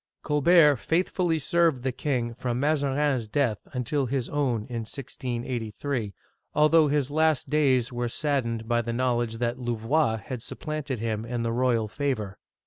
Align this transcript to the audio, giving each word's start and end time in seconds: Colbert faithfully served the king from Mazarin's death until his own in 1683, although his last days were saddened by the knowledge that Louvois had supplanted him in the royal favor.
Colbert 0.23 0.77
faithfully 0.77 1.37
served 1.37 1.83
the 1.83 1.91
king 1.91 2.33
from 2.33 2.59
Mazarin's 2.59 3.27
death 3.27 3.59
until 3.71 4.07
his 4.07 4.29
own 4.29 4.61
in 4.65 4.79
1683, 4.81 6.15
although 6.55 6.87
his 6.87 7.11
last 7.11 7.51
days 7.51 7.93
were 7.93 8.09
saddened 8.09 8.67
by 8.67 8.81
the 8.81 8.93
knowledge 8.93 9.37
that 9.37 9.59
Louvois 9.59 10.17
had 10.17 10.41
supplanted 10.41 10.97
him 10.97 11.23
in 11.23 11.43
the 11.43 11.51
royal 11.51 11.87
favor. 11.87 12.39